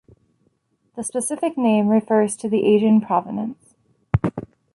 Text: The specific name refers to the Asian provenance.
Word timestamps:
The 0.95 1.03
specific 1.03 1.59
name 1.59 1.87
refers 1.89 2.35
to 2.37 2.49
the 2.49 2.65
Asian 2.65 3.01
provenance. 3.01 3.75